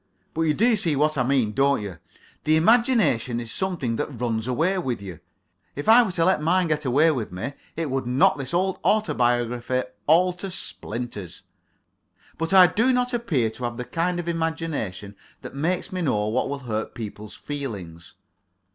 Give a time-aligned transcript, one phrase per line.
[0.33, 1.99] But you do see what I mean, don't you?
[2.45, 5.19] The imagination is something that runs away with you.
[5.75, 8.79] If I were to let mine get away with me, it would knock this old
[8.83, 11.43] autobiography all to splinters.
[12.39, 16.29] But I do not appear to have the kind of imagination that makes me know
[16.29, 18.15] what will hurt people's feelings.